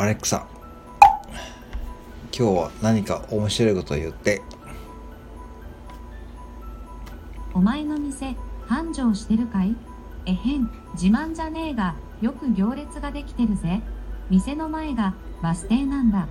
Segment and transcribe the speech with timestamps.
[0.00, 0.46] アレクサ
[2.32, 4.40] 今日は何か面白いことを言って。
[7.52, 8.34] お前の店
[8.66, 9.76] 繁盛してるかい？
[10.24, 10.70] えへん。
[10.94, 11.96] 自慢じゃねえが。
[12.22, 13.82] よく行列ができてるぜ。
[14.30, 16.28] 店の前がバス停なんだ。